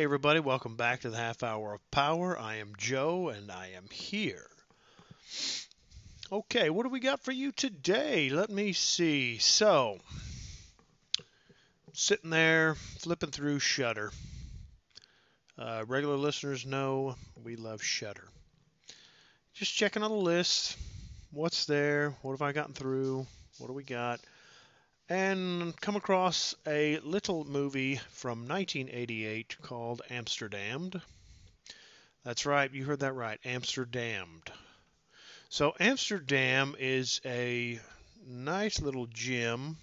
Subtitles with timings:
[0.00, 2.38] Hey, everybody, welcome back to the Half Hour of Power.
[2.38, 4.46] I am Joe, and I am here.
[6.32, 8.30] Okay, what do we got for you today?
[8.30, 9.36] Let me see.
[9.36, 9.98] So,
[11.92, 14.10] sitting there flipping through Shudder.
[15.58, 18.26] Uh, regular listeners know we love Shudder.
[19.52, 20.78] Just checking on the list.
[21.30, 22.14] What's there?
[22.22, 23.26] What have I gotten through?
[23.58, 24.20] What do we got?
[25.10, 31.02] And come across a little movie from 1988 called Amsterdamned.
[32.22, 34.52] That's right, you heard that right, Amsterdamned.
[35.48, 37.80] So, Amsterdam is a
[38.24, 39.78] nice little gem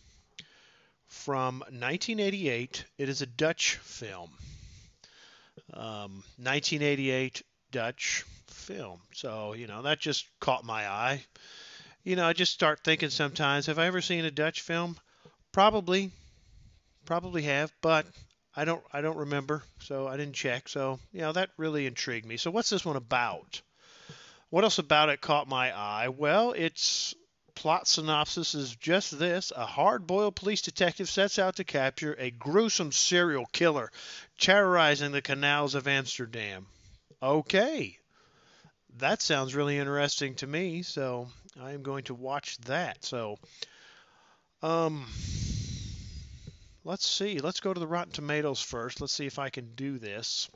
[1.08, 2.86] from 1988.
[2.98, 4.30] It is a Dutch film.
[5.74, 9.02] Um, 1988 Dutch film.
[9.14, 11.26] So, you know, that just caught my eye.
[12.06, 14.98] You know, I just start thinking sometimes, have I ever seen a Dutch film?
[15.58, 16.12] Probably,
[17.06, 18.06] probably have, but
[18.56, 20.70] I don't I don't remember, so I didn't check.
[20.70, 22.38] So you know that really intrigued me.
[22.38, 23.60] So what's this one about?
[24.52, 26.10] What else about it caught my eye?
[26.10, 27.16] Well, its
[27.56, 32.92] plot synopsis is just this: a hard-boiled police detective sets out to capture a gruesome
[32.92, 33.92] serial killer
[34.38, 36.68] terrorizing the canals of Amsterdam.
[37.20, 37.98] Okay,
[39.00, 40.84] that sounds really interesting to me.
[40.84, 43.04] So I am going to watch that.
[43.04, 43.40] So.
[44.64, 45.06] Um,
[46.84, 47.40] let's see.
[47.40, 49.02] Let's go to the Rotten Tomatoes first.
[49.02, 50.50] Let's see if I can do this.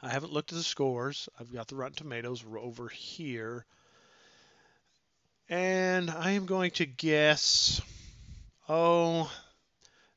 [0.00, 1.28] I haven't looked at the scores.
[1.38, 3.64] I've got the Rotten Tomatoes over here.
[5.48, 7.80] And I am going to guess,
[8.68, 9.30] oh,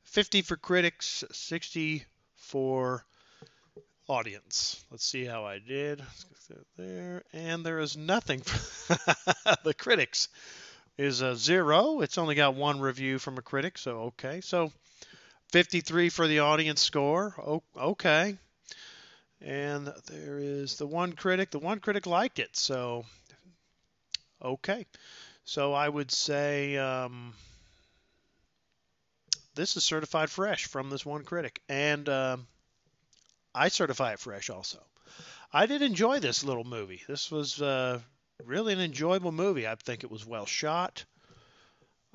[0.04, 2.04] 50 for critics, 60
[2.36, 3.04] for
[4.08, 4.84] audience.
[4.90, 6.02] Let's see how I did.
[6.78, 8.96] There, and there is nothing for
[9.64, 10.28] the critics
[10.98, 12.00] is a zero.
[12.00, 14.40] It's only got one review from a critic, so okay.
[14.40, 14.72] So
[15.52, 17.62] 53 for the audience score.
[17.76, 18.36] Okay.
[19.40, 21.50] And there is the one critic.
[21.50, 23.04] The one critic liked it, so
[24.42, 24.86] okay.
[25.44, 27.34] So I would say um,
[29.54, 32.38] this is certified fresh from this one critic, and uh,
[33.54, 34.78] I certify it fresh also.
[35.52, 37.02] I did enjoy this little movie.
[37.06, 38.00] This was uh,
[38.44, 39.66] really an enjoyable movie.
[39.66, 41.04] I think it was well shot.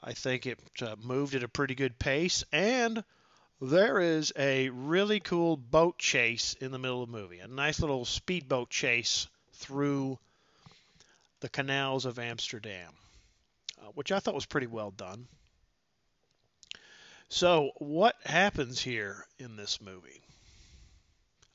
[0.04, 3.04] I think it uh, moved at a pretty good pace, and
[3.62, 7.40] there is a really cool boat chase in the middle of the movie.
[7.40, 10.18] A nice little speedboat chase through
[11.42, 12.92] the canals of Amsterdam,
[13.80, 15.28] uh, which I thought was pretty well done.
[17.30, 20.22] So, what happens here in this movie?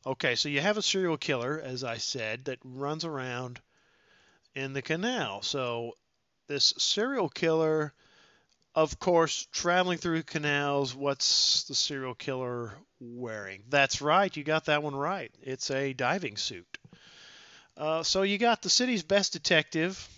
[0.06, 3.60] Okay, so you have a serial killer, as I said, that runs around
[4.56, 5.42] in the canal.
[5.42, 5.92] So
[6.48, 7.92] this serial killer,
[8.74, 13.62] of course, traveling through canals, what's the serial killer wearing?
[13.68, 15.30] That's right, you got that one right.
[15.42, 16.78] It's a diving suit.
[17.76, 20.08] Uh, so you got the city's best detective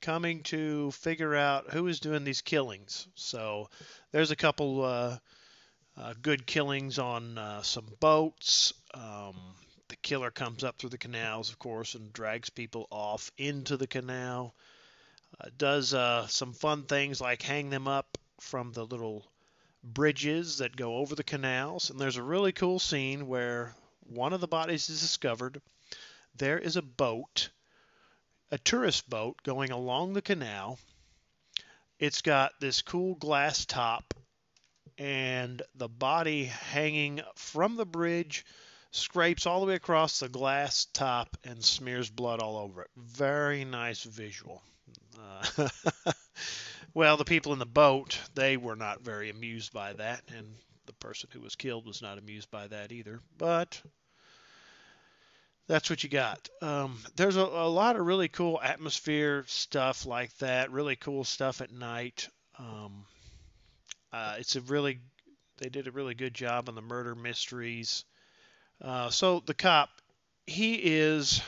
[0.00, 3.06] coming to figure out who is doing these killings.
[3.14, 3.68] So
[4.12, 5.18] there's a couple uh,
[5.98, 8.72] uh, good killings on uh, some boats.
[8.94, 9.36] Um,
[9.88, 13.86] the killer comes up through the canals, of course, and drags people off into the
[13.86, 14.54] canal.
[15.40, 19.26] Uh, does uh, some fun things like hang them up from the little
[19.82, 21.90] bridges that go over the canals.
[21.90, 25.60] And there's a really cool scene where one of the bodies is discovered.
[26.36, 27.50] There is a boat,
[28.50, 30.78] a tourist boat, going along the canal.
[31.98, 34.14] It's got this cool glass top
[34.98, 38.44] and the body hanging from the bridge
[38.94, 42.90] scrapes all the way across the glass top and smears blood all over it.
[42.96, 44.62] Very nice visual.
[45.18, 45.68] Uh,
[46.94, 50.46] well, the people in the boat, they were not very amused by that, and
[50.86, 53.20] the person who was killed was not amused by that either.
[53.36, 53.80] But
[55.66, 56.48] that's what you got.
[56.62, 61.60] Um, there's a, a, lot of really cool atmosphere stuff like that, really cool stuff
[61.60, 62.28] at night.
[62.58, 63.06] Um,
[64.12, 65.00] uh, it's a really,
[65.58, 68.04] they did a really good job on the murder mysteries.
[68.84, 69.88] Uh, so the cop,
[70.46, 71.40] he is,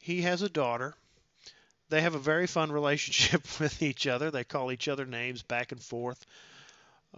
[0.00, 0.94] he has a daughter.
[1.88, 4.30] They have a very fun relationship with each other.
[4.30, 6.24] They call each other names back and forth.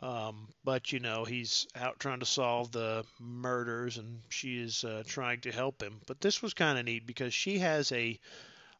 [0.00, 5.02] Um, but you know he's out trying to solve the murders, and she is uh,
[5.04, 6.00] trying to help him.
[6.06, 8.18] But this was kind of neat because she has a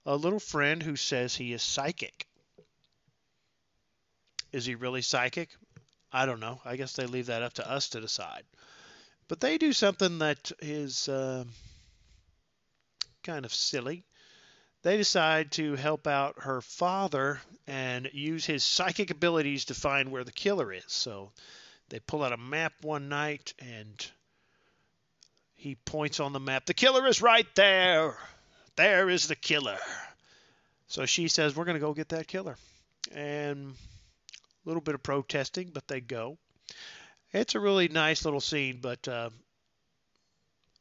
[0.07, 2.29] a little friend who says he is psychic.
[4.53, 5.51] Is he really psychic?
[6.13, 6.61] I don't know.
[6.65, 8.45] I guess they leave that up to us to decide.
[9.31, 11.44] But they do something that is uh,
[13.23, 14.03] kind of silly.
[14.82, 20.25] They decide to help out her father and use his psychic abilities to find where
[20.25, 20.82] the killer is.
[20.88, 21.31] So
[21.91, 24.05] they pull out a map one night and
[25.55, 26.67] he points on the map.
[26.67, 28.17] The killer is right there.
[28.75, 29.79] There is the killer.
[30.88, 32.56] So she says, We're going to go get that killer.
[33.15, 33.75] And
[34.67, 36.37] a little bit of protesting, but they go.
[37.32, 39.31] It's a really nice little scene, but uh,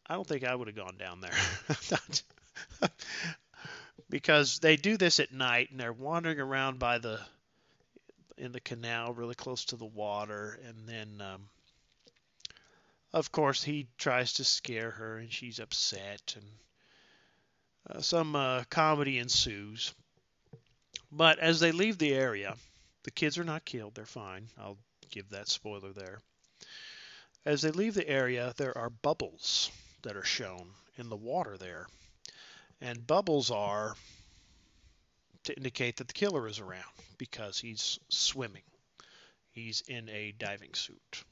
[0.08, 2.90] I don't think I would have gone down there.
[4.10, 7.20] because they do this at night and they're wandering around by the
[8.36, 10.60] in the canal really close to the water.
[10.66, 11.50] And then um,
[13.14, 19.20] of course he tries to scare her and she's upset and uh, some uh, comedy
[19.20, 19.94] ensues.
[21.12, 22.56] But as they leave the area
[23.04, 23.94] the kids are not killed.
[23.94, 24.48] They're fine.
[24.58, 24.78] I'll
[25.12, 26.20] give that spoiler there
[27.46, 29.72] as they leave the area there are bubbles
[30.02, 31.88] that are shown in the water there
[32.82, 33.96] and bubbles are
[35.44, 36.84] to indicate that the killer is around
[37.18, 38.64] because he's swimming.
[39.52, 41.24] He's in a diving suit.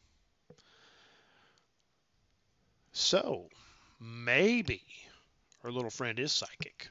[2.92, 3.50] So,
[4.00, 4.82] maybe
[5.62, 6.90] her little friend is psychic.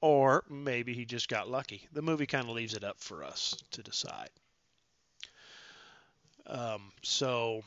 [0.00, 1.88] Or maybe he just got lucky.
[1.92, 4.30] The movie kind of leaves it up for us to decide.
[6.46, 7.62] Um, so,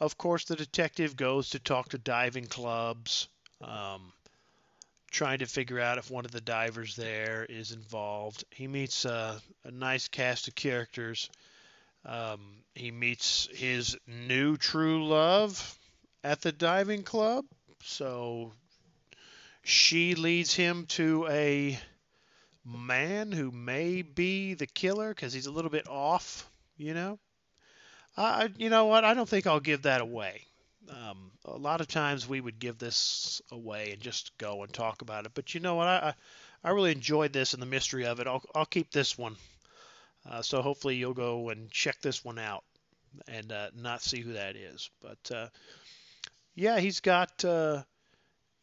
[0.00, 3.28] of course, the detective goes to talk to diving clubs,
[3.60, 4.12] um,
[5.10, 8.44] trying to figure out if one of the divers there is involved.
[8.50, 9.40] He meets a
[9.70, 11.28] nice cast of characters.
[12.04, 12.40] Um,
[12.74, 15.78] he meets his new true love
[16.24, 17.44] at the diving club.
[17.84, 18.52] So
[19.62, 21.78] she leads him to a
[22.64, 27.18] man who may be the killer because he's a little bit off, you know.
[28.16, 29.04] I, you know what?
[29.04, 30.46] I don't think I'll give that away.
[30.90, 35.02] Um, a lot of times we would give this away and just go and talk
[35.02, 35.86] about it, but you know what?
[35.86, 36.14] I
[36.64, 38.26] I really enjoyed this and the mystery of it.
[38.26, 39.36] I'll I'll keep this one.
[40.28, 42.64] Uh, so hopefully you'll go and check this one out
[43.26, 44.90] and uh, not see who that is.
[45.00, 45.48] But uh,
[46.54, 47.82] yeah, he's got uh,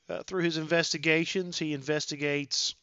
[0.09, 2.75] uh, through his investigations, he investigates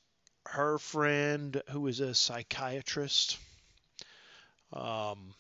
[0.51, 3.39] her friend who is a psychiatrist.
[4.73, 5.35] Um,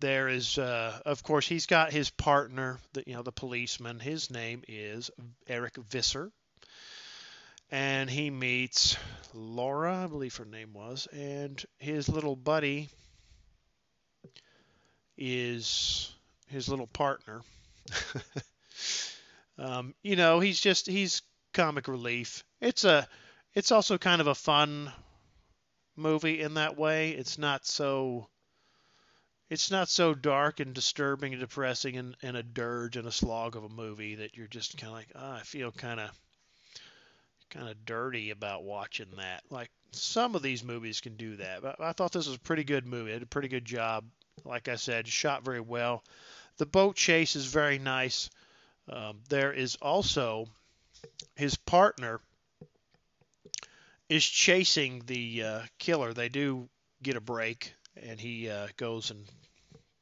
[0.00, 4.00] there is, uh, of course, he's got his partner, the, you know, the policeman.
[4.00, 5.10] His name is
[5.46, 6.32] Eric Visser,
[7.70, 8.96] and he meets
[9.32, 12.88] Laura, I believe her name was, and his little buddy
[15.16, 16.12] is
[16.48, 17.42] his little partner.
[19.58, 21.22] um, you know, he's just he's
[21.52, 22.44] comic relief.
[22.60, 23.06] It's a,
[23.54, 24.92] it's also kind of a fun
[25.96, 27.10] movie in that way.
[27.10, 28.28] It's not so
[29.50, 33.54] it's not so dark and disturbing and depressing and, and a dirge and a slog
[33.54, 36.10] of a movie that you're just kind of like, oh, I feel kind of
[37.50, 39.42] kind of dirty about watching that.
[39.50, 42.64] Like some of these movies can do that, but I thought this was a pretty
[42.64, 43.10] good movie.
[43.10, 44.04] It did a pretty good job.
[44.44, 46.02] Like I said, shot very well.
[46.56, 48.30] The boat chase is very nice.
[48.88, 50.46] Um, there is also
[51.36, 52.20] his partner
[54.12, 56.12] is chasing the uh, killer.
[56.12, 56.68] They do
[57.02, 59.24] get a break, and he uh, goes and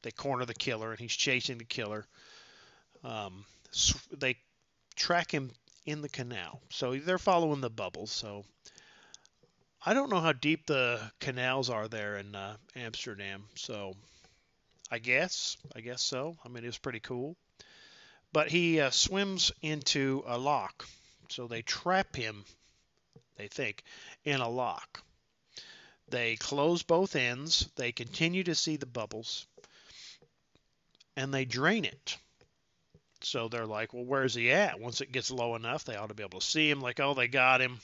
[0.01, 2.05] they corner the killer, and he's chasing the killer.
[3.05, 3.45] Um,
[4.11, 4.35] they
[4.95, 5.51] track him
[5.85, 8.11] in the canal, so they're following the bubbles.
[8.11, 8.43] So
[9.85, 13.45] I don't know how deep the canals are there in uh, Amsterdam.
[13.55, 13.95] So
[14.91, 16.35] I guess, I guess so.
[16.43, 17.37] I mean, it was pretty cool.
[18.33, 20.85] But he uh, swims into a lock,
[21.29, 22.43] so they trap him.
[23.37, 23.83] They think
[24.23, 25.03] in a lock.
[26.09, 27.69] They close both ends.
[27.75, 29.47] They continue to see the bubbles
[31.15, 32.17] and they drain it.
[33.21, 34.79] So they're like, well, where's he at?
[34.79, 36.81] Once it gets low enough, they ought to be able to see him.
[36.81, 37.79] Like, oh, they got him.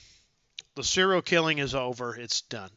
[0.74, 2.16] The serial killing is over.
[2.16, 2.70] It's done.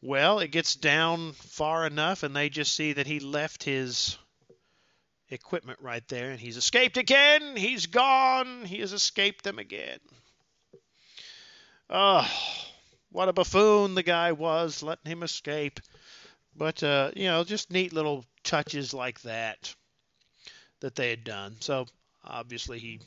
[0.00, 4.16] Well, it gets down far enough, and they just see that he left his
[5.30, 7.56] equipment right there, and he's escaped again.
[7.56, 8.64] He's gone.
[8.64, 9.98] He has escaped them again.
[11.90, 12.30] Oh,
[13.10, 15.80] what a buffoon the guy was, letting him escape.
[16.54, 19.74] But uh, you know, just neat little touches like that
[20.80, 21.56] that they had done.
[21.60, 21.86] So
[22.24, 23.00] obviously he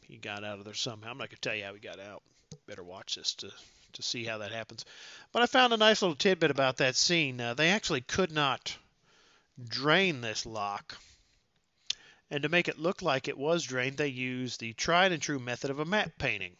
[0.00, 1.10] he got out of there somehow.
[1.10, 2.22] I'm not gonna tell you how he got out.
[2.66, 3.52] Better watch this to
[3.92, 4.84] to see how that happens.
[5.32, 7.40] But I found a nice little tidbit about that scene.
[7.40, 8.76] Uh, they actually could not
[9.62, 10.98] drain this lock.
[12.30, 15.38] And to make it look like it was drained, they used the tried and true
[15.38, 16.56] method of a matte painting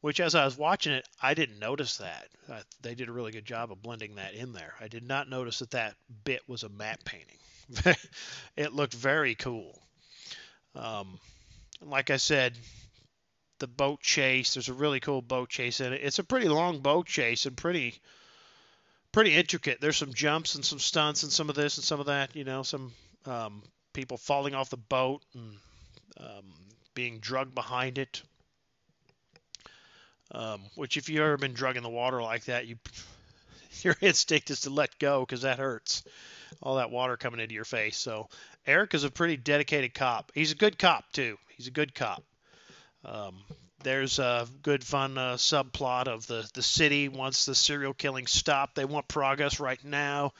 [0.00, 2.28] which as I was watching it, I didn't notice that.
[2.48, 4.74] Uh, they did a really good job of blending that in there.
[4.80, 7.96] I did not notice that that bit was a matte painting.
[8.56, 9.80] it looked very cool.
[10.74, 11.18] Um,
[11.82, 12.56] like I said,
[13.58, 16.00] the boat chase, there's a really cool boat chase in it.
[16.02, 18.00] It's a pretty long boat chase and pretty
[19.10, 19.80] pretty intricate.
[19.80, 22.44] There's some jumps and some stunts and some of this and some of that, you
[22.44, 22.92] know, some
[23.26, 23.62] um,
[23.92, 25.56] people falling off the boat and
[26.18, 26.44] um,
[26.94, 28.22] being drugged behind it.
[30.32, 32.76] Um, which, if you've ever been drugging the water like that, you
[33.82, 36.04] your instinct is to let go because that hurts.
[36.62, 37.96] All that water coming into your face.
[37.96, 38.28] So
[38.66, 40.32] Eric is a pretty dedicated cop.
[40.34, 41.36] He's a good cop too.
[41.56, 42.22] He's a good cop.
[43.04, 43.36] Um,
[43.82, 48.74] there's a good fun uh, subplot of the the city wants the serial killing stopped.
[48.74, 50.32] They want progress right now.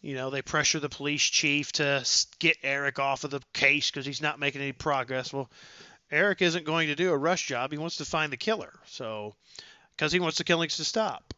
[0.00, 2.04] You know, they pressure the police chief to
[2.38, 5.32] get Eric off of the case because he's not making any progress.
[5.32, 5.50] Well,
[6.14, 7.72] Eric isn't going to do a rush job.
[7.72, 8.72] He wants to find the killer.
[8.86, 9.34] So,
[9.96, 11.34] because he wants the killings to stop.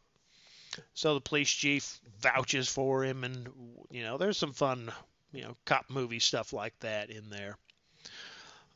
[0.93, 3.49] So the police chief vouches for him, and
[3.91, 4.93] you know, there's some fun,
[5.33, 7.57] you know, cop movie stuff like that in there.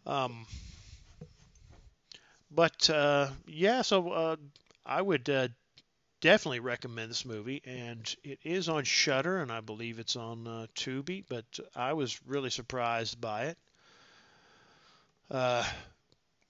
[0.06, 0.46] Um,
[2.50, 4.36] but uh, yeah, so uh,
[4.86, 5.48] I would uh,
[6.22, 10.66] definitely recommend this movie, and it is on Shudder, and I believe it's on uh,
[10.74, 11.24] Tubi.
[11.28, 11.44] But
[11.76, 13.58] I was really surprised by it.
[15.30, 15.64] Uh,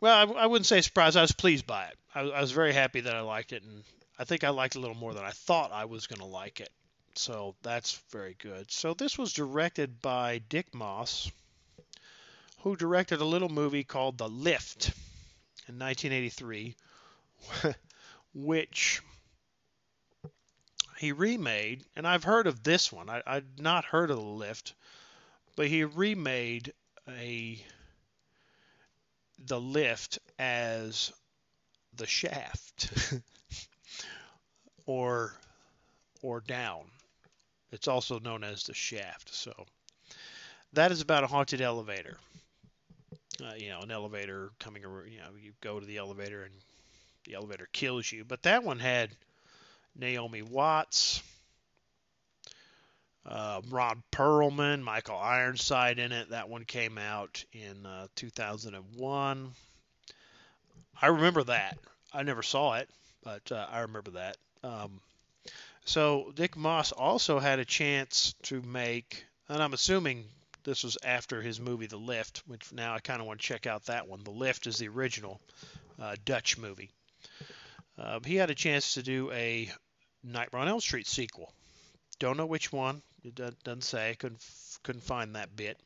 [0.00, 1.16] well, I, I, wouldn't say surprised.
[1.16, 1.98] I was pleased by it.
[2.14, 3.84] I, I, was very happy that I liked it, and
[4.18, 6.26] I think I liked it a little more than I thought I was going to
[6.26, 6.70] like it.
[7.14, 8.70] So that's very good.
[8.70, 11.30] So this was directed by Dick Maas,
[12.60, 14.92] who directed a little movie called The Lift
[15.68, 16.74] in 1983,
[18.34, 19.02] which
[20.98, 23.10] he remade, and I've heard of this one.
[23.10, 24.74] I, I'd not heard of the lift,
[25.56, 26.72] but he remade
[27.08, 27.62] a
[29.46, 31.12] the lift as
[31.96, 32.90] the shaft
[34.86, 35.34] or
[36.22, 36.84] or down.
[37.72, 39.32] It's also known as the shaft.
[39.32, 39.52] So
[40.72, 42.16] that is about a haunted elevator.
[43.42, 46.52] Uh, you know, an elevator coming, you know, you go to the elevator and
[47.24, 48.24] the elevator kills you.
[48.24, 49.10] But that one had
[49.96, 51.22] Naomi Watts,
[53.26, 56.30] uh, Ron Perlman, Michael Ironside in it.
[56.30, 59.52] That one came out in uh, 2001.
[61.02, 61.78] I remember that.
[62.12, 62.88] I never saw it,
[63.22, 64.36] but uh, I remember that.
[64.62, 65.00] Um,
[65.84, 70.24] so Dick Maas also had a chance to make, and I'm assuming
[70.64, 73.66] this was after his movie The Lift, which now I kind of want to check
[73.66, 74.22] out that one.
[74.24, 75.40] The Lift is the original
[76.00, 76.90] uh, Dutch movie.
[77.98, 79.70] Uh, he had a chance to do a
[80.22, 81.52] Nightmare on Elm Street sequel.
[82.18, 83.02] Don't know which one.
[83.24, 84.16] It doesn't say.
[84.18, 84.44] Couldn't
[84.82, 85.78] couldn't find that bit.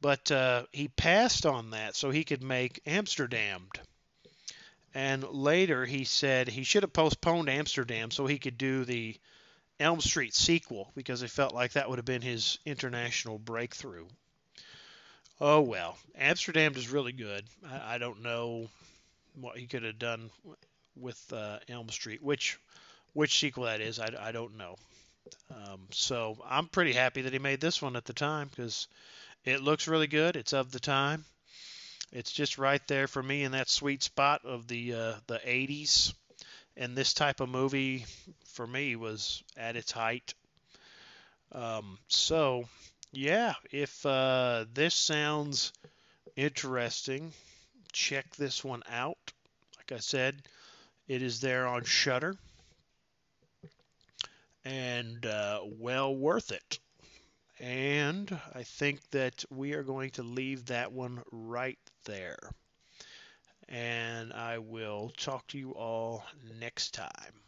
[0.00, 3.80] But uh, he passed on that so he could make Amsterdamned.
[4.94, 9.16] And later he said he should have postponed Amsterdam so he could do the
[9.78, 14.06] Elm Street sequel because he felt like that would have been his international breakthrough.
[15.40, 17.44] Oh well, Amsterdam is really good.
[17.68, 18.68] I, I don't know
[19.34, 20.30] what he could have done
[20.96, 22.58] with uh, Elm Street, which
[23.12, 23.98] which sequel that is.
[23.98, 24.76] I, I don't know.
[25.50, 28.88] Um, so I'm pretty happy that he made this one at the time because
[29.44, 30.36] it looks really good.
[30.36, 31.24] It's of the time.
[32.12, 36.12] It's just right there for me in that sweet spot of the uh, the 80s.
[36.76, 38.04] And this type of movie
[38.46, 40.34] for me was at its height.
[41.52, 42.68] Um, so
[43.12, 45.72] yeah, if uh, this sounds
[46.36, 47.32] interesting,
[47.92, 49.32] check this one out.
[49.78, 50.42] Like I said,
[51.08, 52.36] it is there on Shudder
[54.96, 56.78] and uh, well worth it.
[57.60, 62.38] And I think that we are going to leave that one right there.
[63.68, 66.24] And I will talk to you all
[66.58, 67.45] next time.